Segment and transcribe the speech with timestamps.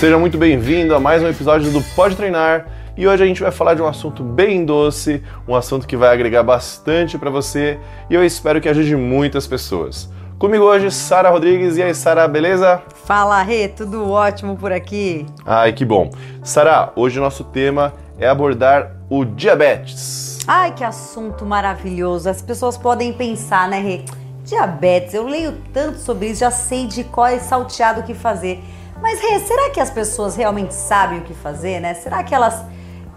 [0.00, 2.66] Seja muito bem-vindo a mais um episódio do Pode Treinar.
[2.96, 6.08] E hoje a gente vai falar de um assunto bem doce, um assunto que vai
[6.08, 10.08] agregar bastante para você e eu espero que ajude muitas pessoas.
[10.38, 11.76] Comigo hoje, Sara Rodrigues.
[11.76, 12.80] E aí, Sara, beleza?
[13.04, 15.26] Fala, Rê, tudo ótimo por aqui.
[15.44, 16.10] Ai, que bom.
[16.42, 20.38] Sara, hoje o nosso tema é abordar o diabetes.
[20.48, 22.26] Ai, que assunto maravilhoso.
[22.26, 24.04] As pessoas podem pensar, né, Rê?
[24.44, 28.64] Diabetes, eu leio tanto sobre isso, já sei de qual é salteado o que fazer.
[29.02, 31.94] Mas, Rê, será que as pessoas realmente sabem o que fazer, né?
[31.94, 32.62] Será que elas,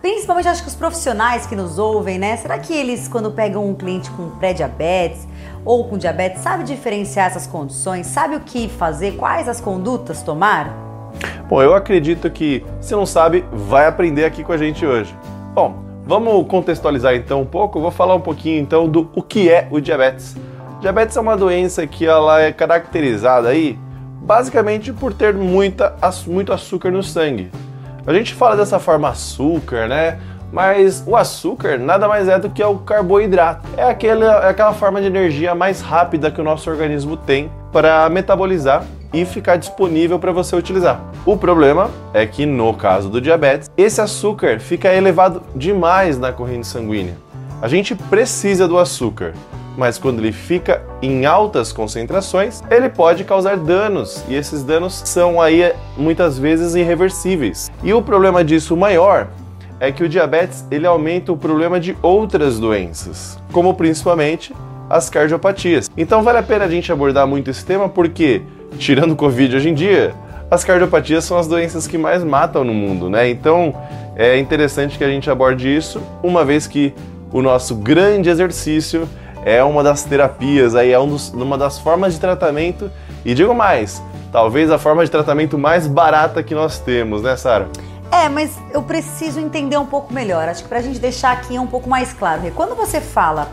[0.02, 2.38] principalmente acho que os profissionais que nos ouvem, né?
[2.38, 5.28] Será que eles, quando pegam um cliente com pré-diabetes
[5.66, 8.08] ou com diabetes, sabem diferenciar essas condições?
[8.08, 9.18] Sabe o que fazer?
[9.18, 10.74] Quais as condutas tomar?
[11.50, 15.14] Bom, eu acredito que se não sabe, vai aprender aqui com a gente hoje.
[15.54, 17.78] Bom, vamos contextualizar então um pouco.
[17.78, 20.36] Eu vou falar um pouquinho então do o que é o diabetes.
[20.80, 23.78] Diabetes é uma doença que ela é caracterizada aí
[24.24, 25.96] basicamente por ter muita,
[26.28, 27.52] muito açúcar no sangue.
[28.06, 30.20] A gente fala dessa forma açúcar, né?
[30.52, 33.68] Mas o açúcar nada mais é do que o carboidrato.
[33.76, 38.08] É aquela, é aquela forma de energia mais rápida que o nosso organismo tem para
[38.10, 41.02] metabolizar e ficar disponível para você utilizar.
[41.26, 46.68] O problema é que no caso do diabetes, esse açúcar fica elevado demais na corrente
[46.68, 47.16] sanguínea.
[47.62, 49.34] A gente precisa do açúcar,
[49.78, 55.42] mas quando ele fica em altas concentrações, ele pode causar danos e esses danos são
[55.42, 57.72] aí muitas vezes irreversíveis.
[57.84, 59.28] E o problema disso maior
[59.80, 64.54] é que o diabetes ele aumenta o problema de outras doenças, como principalmente
[64.90, 65.90] as cardiopatias.
[65.98, 68.42] Então vale a pena a gente abordar muito esse tema porque,
[68.78, 70.14] tirando o Covid hoje em dia,
[70.50, 73.28] as cardiopatias são as doenças que mais matam no mundo, né?
[73.28, 73.74] Então
[74.16, 76.94] é interessante que a gente aborde isso, uma vez que
[77.32, 79.10] o nosso grande exercício
[79.46, 82.92] é uma das terapias, aí é um dos, uma das formas de tratamento.
[83.26, 87.70] E digo mais, talvez a forma de tratamento mais barata que nós temos, né, Sara?
[88.12, 90.48] É, mas eu preciso entender um pouco melhor.
[90.48, 92.42] Acho que pra gente deixar aqui um pouco mais claro.
[92.56, 93.48] Quando você fala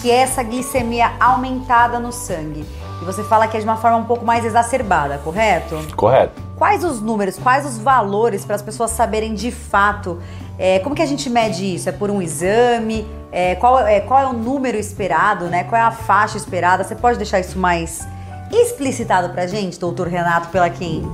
[0.00, 2.64] que é essa glicemia aumentada no sangue,
[3.00, 5.76] e você fala que é de uma forma um pouco mais exacerbada, correto?
[5.96, 6.40] Correto.
[6.60, 10.18] Quais os números, quais os valores para as pessoas saberem de fato
[10.58, 11.88] é, como que a gente mede isso?
[11.88, 13.06] É por um exame?
[13.32, 15.64] É, qual, é, qual é o número esperado, né?
[15.64, 16.84] Qual é a faixa esperada?
[16.84, 18.06] Você pode deixar isso mais
[18.52, 21.10] explicitado pra gente, doutor Renato Pelaquim?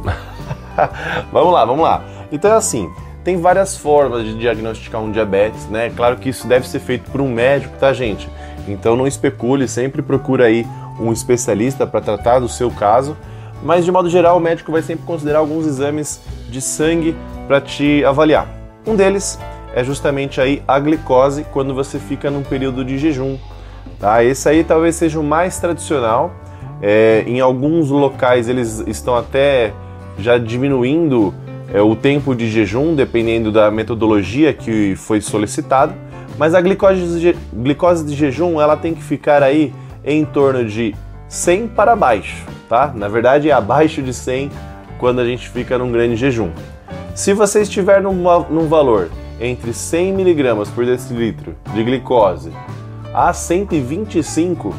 [1.30, 2.04] vamos lá, vamos lá.
[2.32, 2.90] Então é assim,
[3.22, 5.90] tem várias formas de diagnosticar um diabetes, né?
[5.90, 8.28] Claro que isso deve ser feito por um médico, tá, gente?
[8.66, 10.66] Então não especule, sempre procura aí
[10.98, 13.16] um especialista para tratar do seu caso.
[13.62, 18.04] Mas de modo geral, o médico vai sempre considerar alguns exames de sangue para te
[18.04, 18.48] avaliar.
[18.86, 19.38] Um deles
[19.74, 23.36] é justamente aí a glicose quando você fica num período de jejum.
[23.98, 24.22] Tá?
[24.22, 26.32] Esse aí talvez seja o mais tradicional.
[26.82, 29.72] É, em alguns locais eles estão até
[30.18, 31.34] já diminuindo
[31.72, 35.94] é, o tempo de jejum, dependendo da metodologia que foi solicitada.
[36.38, 39.72] Mas a glicose de, glicose de jejum ela tem que ficar aí
[40.04, 40.94] em torno de
[41.28, 42.92] 100 para baixo, tá?
[42.94, 44.50] Na verdade é abaixo de 100
[44.98, 46.50] quando a gente fica num grande jejum.
[47.14, 48.14] Se você estiver num,
[48.50, 49.10] num valor
[49.40, 52.52] entre 100 mg por decilitro de glicose
[53.12, 54.74] a 125,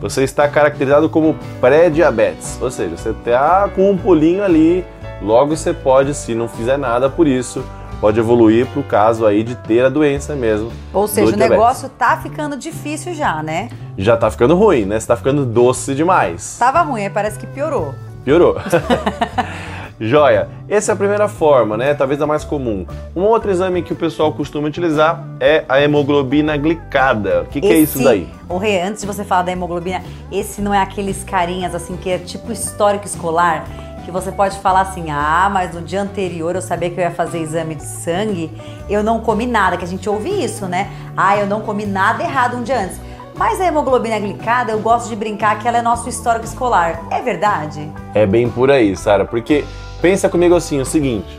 [0.00, 4.84] você está caracterizado como pré-diabetes, ou seja, você está com um pulinho ali,
[5.20, 7.64] logo você pode, se não fizer nada por isso,
[8.02, 10.72] pode evoluir para o caso aí de ter a doença mesmo.
[10.92, 13.68] Ou seja, o negócio tá ficando difícil já, né?
[13.96, 14.98] Já tá ficando ruim, né?
[14.98, 16.56] Você tá ficando doce demais.
[16.58, 17.94] Tava ruim, aí parece que piorou.
[18.24, 18.56] Piorou.
[20.00, 21.94] Joia, essa é a primeira forma, né?
[21.94, 22.84] Talvez a mais comum.
[23.14, 27.42] Um outro exame que o pessoal costuma utilizar é a hemoglobina glicada.
[27.42, 28.28] O que, que é isso daí?
[28.48, 30.02] O Rê, antes de você falar da hemoglobina,
[30.32, 33.64] esse não é aqueles carinhas assim que é tipo histórico escolar?
[34.04, 37.10] Que você pode falar assim, ah, mas no dia anterior eu sabia que eu ia
[37.10, 38.50] fazer exame de sangue,
[38.88, 40.90] eu não comi nada, que a gente ouve isso, né?
[41.16, 43.00] Ah, eu não comi nada errado um dia antes.
[43.36, 47.00] Mas a hemoglobina glicada, eu gosto de brincar que ela é nosso histórico escolar.
[47.10, 47.90] É verdade?
[48.14, 49.64] É bem por aí, Sara, porque
[50.02, 51.38] Pensa comigo assim, o seguinte,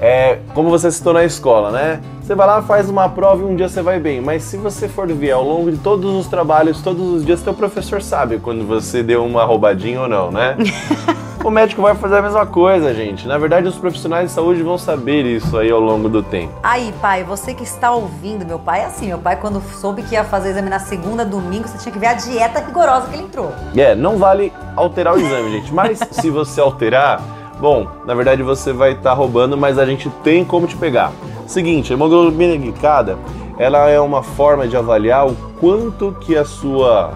[0.00, 2.00] é, como você citou na escola, né?
[2.22, 4.88] Você vai lá, faz uma prova e um dia você vai bem, mas se você
[4.88, 8.64] for ver ao longo de todos os trabalhos, todos os dias, teu professor sabe quando
[8.64, 10.56] você deu uma roubadinha ou não, né?
[11.44, 13.28] o médico vai fazer a mesma coisa, gente.
[13.28, 16.54] Na verdade, os profissionais de saúde vão saber isso aí ao longo do tempo.
[16.62, 19.08] Aí, pai, você que está ouvindo, meu pai é assim.
[19.08, 22.06] Meu pai, quando soube que ia fazer exame na segunda, domingo, você tinha que ver
[22.06, 23.52] a dieta rigorosa que ele entrou.
[23.76, 25.72] É, não vale alterar o exame, gente.
[25.72, 27.20] Mas se você alterar
[27.60, 31.12] Bom, na verdade você vai estar tá roubando, mas a gente tem como te pegar.
[31.46, 33.16] Seguinte, a hemoglobina glicada,
[33.58, 37.12] ela é uma forma de avaliar o quanto que a sua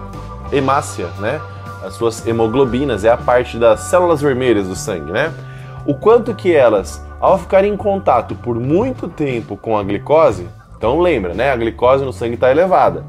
[0.51, 1.41] hemácia, né,
[1.83, 5.33] as suas hemoglobinas, é a parte das células vermelhas do sangue, né?
[5.85, 10.47] o quanto que elas, ao ficarem em contato por muito tempo com a glicose,
[10.77, 11.51] então lembra, né?
[11.51, 13.03] A glicose no sangue está elevada.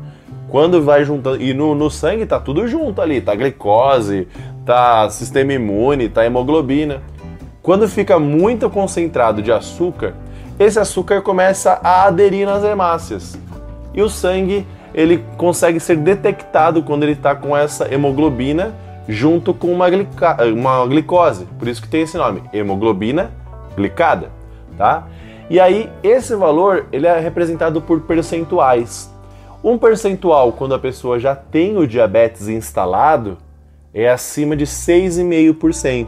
[0.49, 1.41] Quando vai juntando.
[1.41, 4.27] E no, no sangue tá tudo junto ali, tá glicose,
[4.65, 7.03] tá sistema imune, tá hemoglobina.
[7.63, 10.15] Quando fica muito concentrado de açúcar,
[10.59, 13.39] esse açúcar começa a aderir nas hemácias.
[13.95, 18.75] E o sangue ele consegue ser detectado quando ele está com essa hemoglobina
[19.09, 21.47] junto com uma, glica, uma glicose.
[21.59, 23.31] Por isso que tem esse nome, hemoglobina
[23.77, 24.31] glicada,
[24.77, 25.07] tá?
[25.49, 29.13] E aí esse valor ele é representado por percentuais.
[29.63, 33.37] Um percentual quando a pessoa já tem o diabetes instalado
[33.93, 36.07] é acima de 6,5%.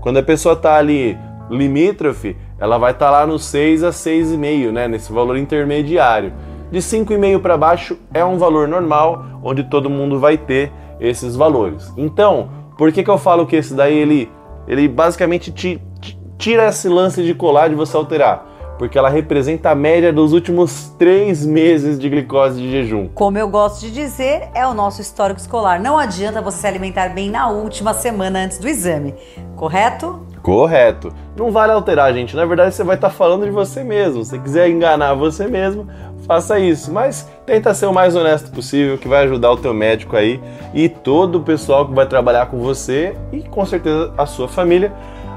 [0.00, 1.18] Quando a pessoa está ali
[1.50, 6.32] limítrofe, ela vai estar tá lá no 6 a 6,5, né, nesse valor intermediário.
[6.70, 11.92] De 5,5 para baixo é um valor normal, onde todo mundo vai ter esses valores.
[11.96, 14.30] Então, por que, que eu falo que esse daí ele,
[14.66, 18.48] ele basicamente te, te tira esse lance de colar de você alterar?
[18.78, 23.08] porque ela representa a média dos últimos três meses de glicose de jejum.
[23.08, 25.80] Como eu gosto de dizer, é o nosso histórico escolar.
[25.80, 29.14] Não adianta você se alimentar bem na última semana antes do exame,
[29.56, 30.27] correto?
[30.42, 31.12] Correto.
[31.36, 32.34] Não vale alterar, gente.
[32.34, 34.24] Na verdade, você vai estar falando de você mesmo.
[34.24, 35.86] Se quiser enganar você mesmo,
[36.26, 36.92] faça isso.
[36.92, 40.40] Mas tenta ser o mais honesto possível, que vai ajudar o teu médico aí
[40.74, 44.92] e todo o pessoal que vai trabalhar com você e com certeza a sua família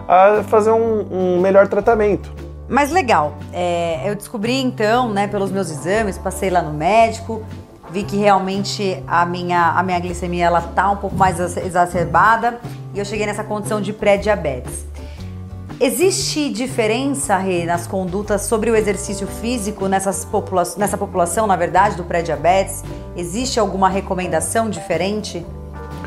[0.08, 2.32] a fazer um, um melhor tratamento.
[2.68, 7.44] Mas legal, é, eu descobri então, né, pelos meus exames, passei lá no médico,
[7.92, 12.60] vi que realmente a minha, a minha glicemia ela tá um pouco mais exacerbada
[12.94, 14.86] e eu cheguei nessa condição de pré-diabetes.
[15.80, 21.98] Existe diferença, Rê, nas condutas sobre o exercício físico nessas popula nessa população, na verdade,
[21.98, 22.84] do pré-diabetes?
[23.18, 25.44] Existe alguma recomendação diferente?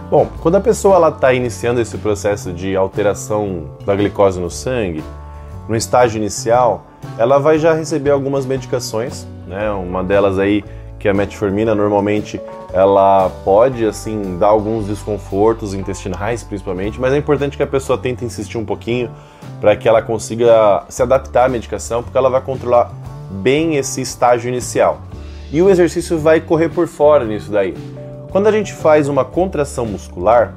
[0.09, 5.03] Bom, quando a pessoa está iniciando esse processo de alteração da glicose no sangue,
[5.69, 6.87] no estágio inicial,
[7.19, 9.71] ela vai já receber algumas medicações, né?
[9.73, 10.63] Uma delas aí
[11.05, 12.41] que a metformina, normalmente
[12.73, 18.25] ela pode assim dar alguns desconfortos intestinais, principalmente, mas é importante que a pessoa tente
[18.25, 19.11] insistir um pouquinho
[19.61, 22.91] para que ela consiga se adaptar à medicação, porque ela vai controlar
[23.31, 25.03] bem esse estágio inicial.
[25.53, 27.75] E o exercício vai correr por fora nisso daí.
[28.31, 30.55] Quando a gente faz uma contração muscular,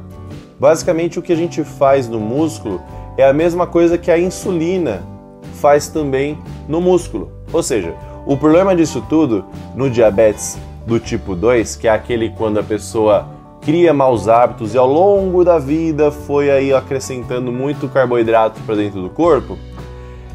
[0.57, 2.81] basicamente o que a gente faz no músculo
[3.17, 5.03] é a mesma coisa que a insulina
[5.55, 6.39] faz também
[6.69, 7.33] no músculo.
[7.51, 7.93] Ou seja,
[8.27, 13.25] o problema disso tudo no diabetes do tipo 2, que é aquele quando a pessoa
[13.61, 19.01] cria maus hábitos e ao longo da vida foi aí acrescentando muito carboidrato para dentro
[19.01, 19.57] do corpo,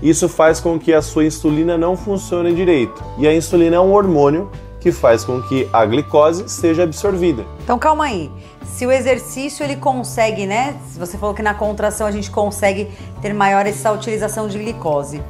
[0.03, 3.03] isso faz com que a sua insulina não funcione direito.
[3.19, 4.51] E a insulina é um hormônio
[4.81, 7.45] que faz com que a glicose seja absorvida.
[7.63, 8.31] Então calma aí.
[8.65, 10.75] Se o exercício ele consegue, né?
[10.97, 12.91] Você falou que na contração a gente consegue
[13.21, 15.23] ter maior essa utilização de glicose.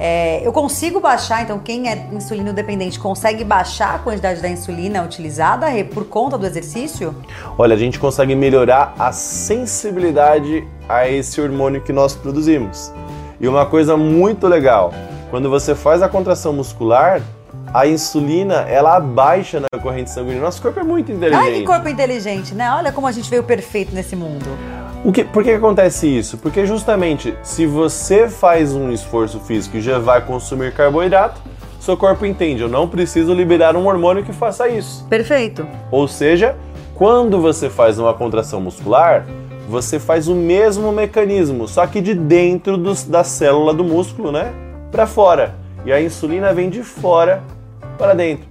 [0.00, 5.02] É, eu consigo baixar, então quem é insulino dependente consegue baixar a quantidade da insulina
[5.02, 7.12] utilizada por conta do exercício?
[7.58, 12.92] Olha, a gente consegue melhorar a sensibilidade a esse hormônio que nós produzimos.
[13.40, 14.94] E uma coisa muito legal,
[15.30, 17.20] quando você faz a contração muscular,
[17.74, 20.40] a insulina ela abaixa na corrente sanguínea.
[20.40, 21.44] Nosso corpo é muito inteligente.
[21.44, 22.70] Ai, que corpo inteligente, né?
[22.72, 24.46] Olha como a gente veio perfeito nesse mundo.
[25.04, 26.38] O que, por que acontece isso?
[26.38, 31.40] Porque justamente se você faz um esforço físico e já vai consumir carboidrato,
[31.78, 35.06] seu corpo entende, eu não preciso liberar um hormônio que faça isso.
[35.08, 35.66] Perfeito.
[35.92, 36.56] Ou seja,
[36.96, 39.24] quando você faz uma contração muscular,
[39.68, 44.52] você faz o mesmo mecanismo, só que de dentro dos, da célula do músculo, né?
[44.90, 45.54] Para fora.
[45.86, 47.42] E a insulina vem de fora
[47.96, 48.46] para dentro.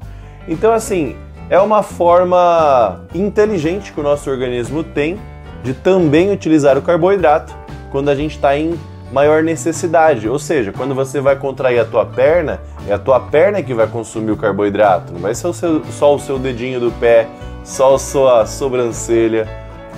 [0.47, 1.17] Então, assim,
[1.49, 5.19] é uma forma inteligente que o nosso organismo tem
[5.63, 7.55] de também utilizar o carboidrato
[7.91, 8.77] quando a gente está em
[9.11, 10.27] maior necessidade.
[10.27, 13.87] Ou seja, quando você vai contrair a tua perna, é a tua perna que vai
[13.87, 17.27] consumir o carboidrato, não vai ser o seu, só o seu dedinho do pé,
[17.63, 19.47] só a sua sobrancelha.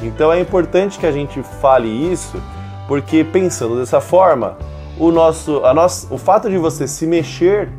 [0.02, 2.42] Então é importante que a gente fale isso,
[2.88, 4.58] porque pensando dessa forma,
[4.98, 7.70] o nosso, a nosso, o fato de você se mexer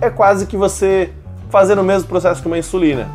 [0.00, 1.12] é quase que você
[1.50, 3.08] fazer o mesmo processo que uma insulina.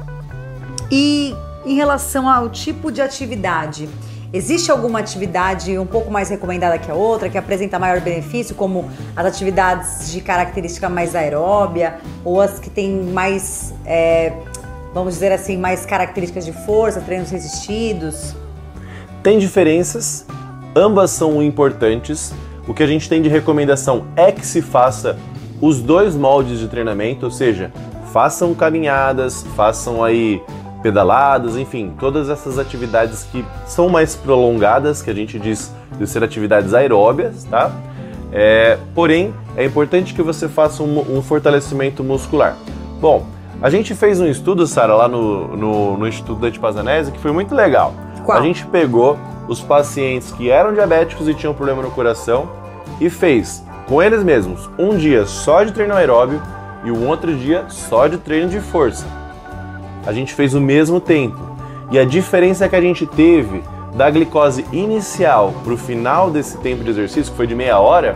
[0.91, 1.35] E
[1.67, 3.89] em relação ao tipo de atividade,
[4.31, 8.89] existe alguma atividade um pouco mais recomendada que a outra, que apresenta maior benefício, como
[9.15, 14.31] as atividades de característica mais aeróbia ou as que têm mais, é,
[14.93, 18.33] vamos dizer assim, mais características de força, treinos resistidos?
[19.21, 20.25] Tem diferenças,
[20.73, 22.33] ambas são importantes.
[22.65, 25.17] O que a gente tem de recomendação é que se faça
[25.59, 27.73] os dois moldes de treinamento, ou seja,
[28.13, 30.41] façam caminhadas, façam aí
[30.81, 36.23] pedaladas, enfim, todas essas atividades que são mais prolongadas, que a gente diz de ser
[36.23, 37.71] atividades aeróbias, tá?
[38.31, 42.55] É, porém, é importante que você faça um, um, fortalecimento muscular.
[42.99, 43.25] Bom,
[43.61, 47.55] a gente fez um estudo, Sara, lá no, no, no, Instituto da que foi muito
[47.55, 47.93] legal.
[48.25, 48.37] Qual?
[48.37, 49.17] A gente pegou
[49.47, 52.49] os pacientes que eram diabéticos e tinham problema no coração
[52.99, 56.41] e fez com eles mesmos um dia só de treino aeróbio
[56.83, 59.05] e um outro dia só de treino de força.
[60.07, 61.37] A gente fez o mesmo tempo
[61.91, 63.61] e a diferença que a gente teve
[63.93, 68.15] da glicose inicial para o final desse tempo de exercício, que foi de meia hora,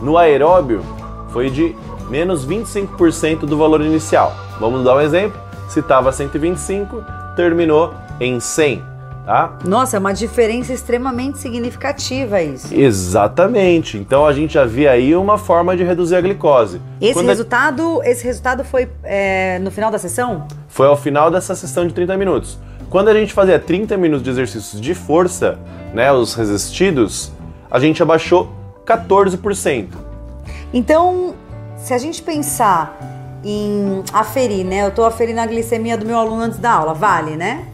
[0.00, 0.82] no aeróbio
[1.28, 1.76] foi de
[2.08, 4.34] menos 25% do valor inicial.
[4.58, 5.38] Vamos dar um exemplo?
[5.68, 7.04] Se estava 125,
[7.36, 8.95] terminou em 100
[9.26, 9.58] tá?
[9.64, 12.72] Nossa, é uma diferença extremamente significativa isso.
[12.72, 13.98] Exatamente.
[13.98, 16.80] Então a gente já vê aí uma forma de reduzir a glicose.
[17.00, 18.08] Esse Quando resultado, a...
[18.08, 20.46] esse resultado foi é, no final da sessão?
[20.68, 22.58] Foi ao final dessa sessão de 30 minutos.
[22.88, 25.58] Quando a gente fazia 30 minutos de exercícios de força,
[25.92, 27.32] né, os resistidos,
[27.68, 28.52] a gente abaixou
[28.86, 29.88] 14%.
[30.72, 31.34] Então,
[31.76, 32.96] se a gente pensar
[33.44, 34.84] em aferir, né?
[34.84, 37.66] Eu estou aferindo a glicemia do meu aluno antes da aula, vale, né?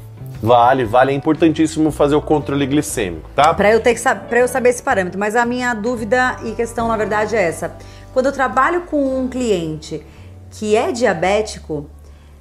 [0.43, 3.55] Vale, vale, é importantíssimo fazer o controle glicêmico, tá?
[3.55, 6.89] Para eu ter que para eu saber esse parâmetro, mas a minha dúvida e questão
[6.89, 7.77] na verdade é essa.
[8.13, 10.05] Quando eu trabalho com um cliente
[10.51, 11.89] que é diabético,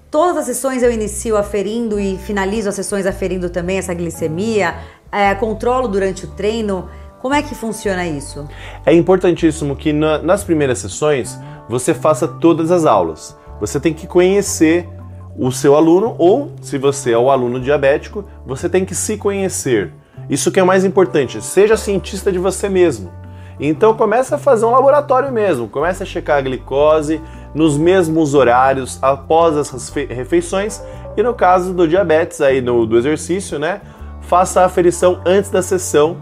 [0.10, 4.74] todas as sessões eu inicio aferindo e finalizo as sessões aferindo também essa glicemia,
[5.12, 6.90] é, controlo durante o treino.
[7.22, 8.50] Como é que funciona isso?
[8.84, 11.40] É importantíssimo que na, nas primeiras sessões
[11.70, 13.38] você faça todas as aulas.
[13.60, 14.90] Você tem que conhecer
[15.38, 19.94] o seu aluno ou, se você é o aluno diabético, você tem que se conhecer.
[20.30, 23.12] Isso que é mais importante, seja cientista de você mesmo.
[23.60, 27.22] Então comece a fazer um laboratório mesmo, comece a checar a glicose
[27.54, 30.82] nos mesmos horários após as refeições
[31.16, 33.82] e no caso do diabetes aí no, do exercício, né,
[34.22, 36.18] faça a aferição antes da sessão.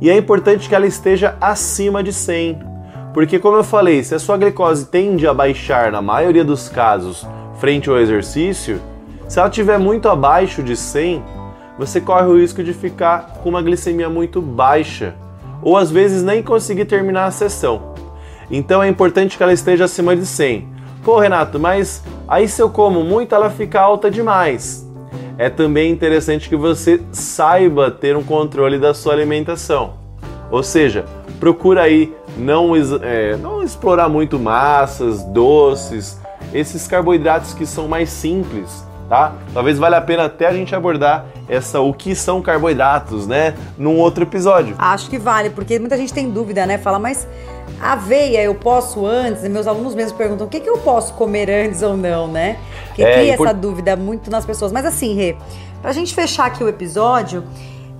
[0.00, 2.58] E é importante que ela esteja acima de 100,
[3.14, 7.26] porque como eu falei, se a sua glicose tende a baixar na maioria dos casos
[7.60, 8.80] frente ao exercício,
[9.28, 11.22] se ela estiver muito abaixo de 100,
[11.78, 15.14] você corre o risco de ficar com uma glicemia muito baixa
[15.62, 17.94] ou às vezes nem conseguir terminar a sessão.
[18.50, 20.68] Então é importante que ela esteja acima de 100.
[21.04, 24.86] Pô, Renato, mas aí se eu como muito ela fica alta demais.
[25.38, 29.94] É também interessante que você saiba ter um controle da sua alimentação.
[30.50, 31.04] Ou seja,
[31.38, 36.20] procura aí não, é, não explorar muito massas, doces,
[36.52, 39.34] esses carboidratos que são mais simples, tá?
[39.52, 43.98] Talvez valha a pena até a gente abordar essa o que são carboidratos, né, num
[43.98, 44.76] outro episódio.
[44.78, 46.78] Acho que vale, porque muita gente tem dúvida, né?
[46.78, 47.26] Fala, mas
[47.80, 49.42] aveia eu posso antes?
[49.48, 52.56] Meus alunos mesmos perguntam o que, que eu posso comer antes ou não, né?
[52.86, 54.70] Porque é, cria essa dúvida muito nas pessoas.
[54.70, 55.36] Mas assim, Rê,
[55.82, 57.44] pra gente fechar aqui o episódio,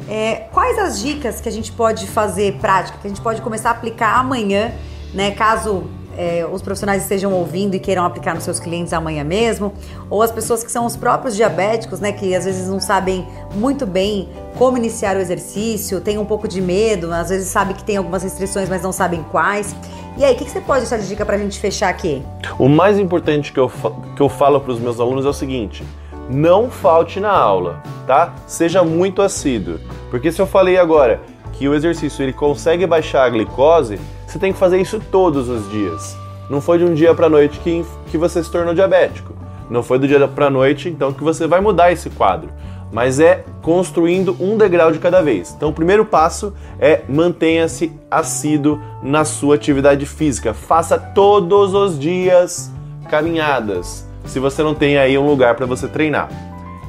[0.09, 3.71] é, quais as dicas que a gente pode fazer prática, que a gente pode começar
[3.71, 4.73] a aplicar amanhã,
[5.13, 5.33] né?
[5.33, 5.85] Caso
[6.21, 9.73] é, os profissionais estejam ouvindo e queiram aplicar nos seus clientes amanhã mesmo,
[10.11, 13.87] ou as pessoas que são os próprios diabéticos, né, que às vezes não sabem muito
[13.87, 17.97] bem como iniciar o exercício, tem um pouco de medo, às vezes sabe que tem
[17.97, 19.75] algumas restrições, mas não sabem quais.
[20.19, 22.23] E aí, o que, que, você pode deixar de dica para a gente fechar aqui?
[22.59, 23.73] O mais importante que eu,
[24.15, 25.83] que eu falo para os meus alunos é o seguinte:
[26.29, 28.35] não falte na aula, tá?
[28.47, 29.81] Seja muito assíduo.
[30.11, 31.23] Porque se eu falei agora
[31.55, 33.99] que o exercício ele consegue baixar a glicose,
[34.31, 36.17] você tem que fazer isso todos os dias.
[36.49, 39.35] Não foi de um dia para noite que, que você se tornou diabético.
[39.69, 42.49] Não foi do dia para noite então que você vai mudar esse quadro.
[42.93, 45.55] Mas é construindo um degrau de cada vez.
[45.57, 50.53] Então, o primeiro passo é mantenha-se assíduo na sua atividade física.
[50.53, 52.69] Faça todos os dias
[53.09, 56.29] caminhadas, se você não tem aí um lugar para você treinar.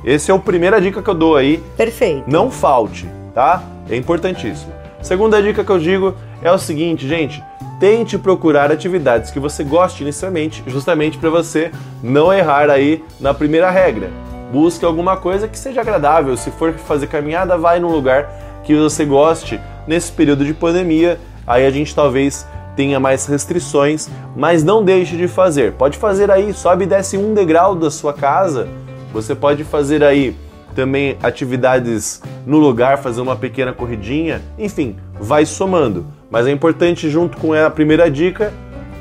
[0.04, 1.64] Esse é a primeira dica que eu dou aí.
[1.78, 2.24] Perfeito.
[2.26, 3.62] Não falte, tá?
[3.88, 4.81] É importantíssimo.
[5.02, 7.44] Segunda dica que eu digo é o seguinte, gente,
[7.80, 11.72] tente procurar atividades que você goste inicialmente, justamente para você
[12.04, 14.12] não errar aí na primeira regra.
[14.52, 16.38] Busque alguma coisa que seja agradável.
[16.38, 19.60] Se for fazer caminhada, vai num lugar que você goste.
[19.88, 25.28] Nesse período de pandemia, aí a gente talvez tenha mais restrições, mas não deixe de
[25.28, 25.74] fazer.
[25.74, 28.68] Pode fazer aí, sobe e desce um degrau da sua casa.
[29.14, 30.36] Você pode fazer aí
[30.76, 36.06] também atividades no lugar, fazer uma pequena corridinha, enfim, vai somando.
[36.30, 38.54] Mas é importante junto com a primeira dica,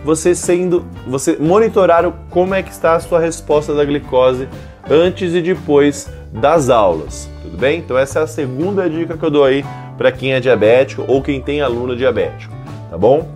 [0.05, 4.49] você sendo, você monitorar como é que está a sua resposta da glicose
[4.89, 7.81] antes e depois das aulas, tudo bem?
[7.81, 9.65] Então essa é a segunda dica que eu dou aí
[9.99, 12.55] para quem é diabético ou quem tem aluno diabético,
[12.91, 13.29] tá bom?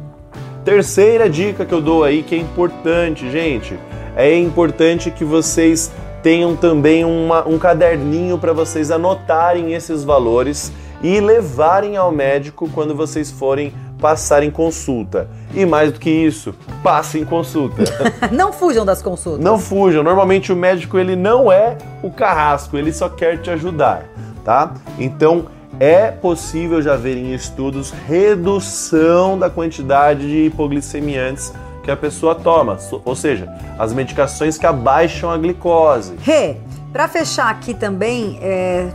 [0.64, 3.79] Terceira dica que eu dou aí que é importante, gente,
[4.17, 5.93] é importante que vocês
[6.25, 12.95] tenham também uma, um caderninho para vocês anotarem esses valores e levarem ao médico quando
[12.95, 15.28] vocês forem passar em consulta.
[15.54, 17.85] E mais do que isso, passem consulta.
[18.33, 19.45] não fujam das consultas.
[19.45, 20.02] Não fujam.
[20.02, 24.07] Normalmente o médico ele não é o carrasco, ele só quer te ajudar,
[24.43, 24.73] tá?
[24.99, 25.45] Então
[25.78, 31.52] é possível já ver em estudos redução da quantidade de hipoglicemiantes
[31.85, 33.47] que a pessoa toma, ou seja,
[33.79, 36.14] as medicações que abaixam a glicose.
[36.23, 36.57] Rê,
[36.93, 38.88] para fechar aqui também, é,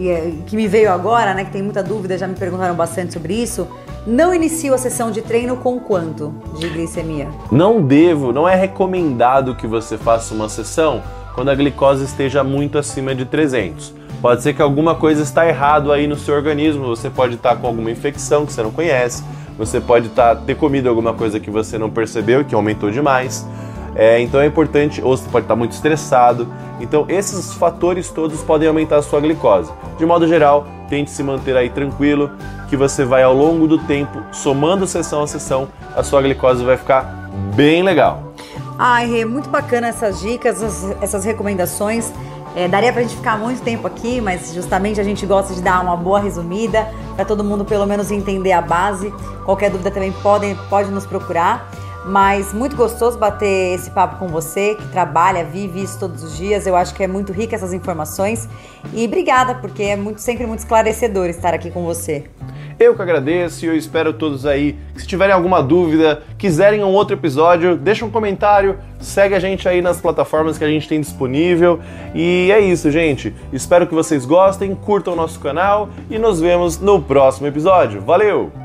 [0.00, 3.34] é, que me veio agora, né, que tem muita dúvida, já me perguntaram bastante sobre
[3.34, 3.68] isso,
[4.04, 7.28] não inicio a sessão de treino com quanto de glicemia?
[7.52, 11.00] Não devo, não é recomendado que você faça uma sessão
[11.34, 13.94] quando a glicose esteja muito acima de 300.
[14.20, 17.66] Pode ser que alguma coisa está errado aí no seu organismo, você pode estar com
[17.66, 19.22] alguma infecção que você não conhece,
[19.58, 23.46] você pode tá, ter comido alguma coisa que você não percebeu que aumentou demais.
[23.94, 26.48] É, então é importante, ou você pode estar muito estressado.
[26.80, 29.70] Então esses fatores todos podem aumentar a sua glicose.
[29.98, 32.30] De modo geral, tente se manter aí tranquilo,
[32.68, 36.76] que você vai ao longo do tempo, somando sessão a sessão, a sua glicose vai
[36.76, 38.32] ficar bem legal.
[38.78, 40.62] Ai, Rê, muito bacana essas dicas,
[41.00, 42.10] essas recomendações.
[42.54, 45.82] É, daria pra gente ficar muito tempo aqui, mas justamente a gente gosta de dar
[45.82, 49.12] uma boa resumida para todo mundo pelo menos entender a base.
[49.44, 51.70] Qualquer dúvida também pode, pode nos procurar.
[52.04, 56.66] Mas muito gostoso bater esse papo com você, que trabalha, vive isso todos os dias.
[56.66, 58.48] Eu acho que é muito rica essas informações.
[58.92, 62.24] E obrigada, porque é muito, sempre muito esclarecedor estar aqui com você.
[62.78, 66.88] Eu que agradeço e eu espero todos aí que se tiverem alguma dúvida, quiserem um
[66.88, 71.00] outro episódio, deixa um comentário, segue a gente aí nas plataformas que a gente tem
[71.00, 71.78] disponível.
[72.14, 73.32] E é isso, gente.
[73.52, 78.00] Espero que vocês gostem, curtam o nosso canal e nos vemos no próximo episódio.
[78.00, 78.61] Valeu!